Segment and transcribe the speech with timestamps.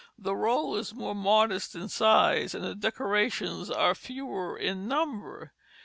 [0.17, 5.53] The roll is more modest in size, and the decorations are fewer in number.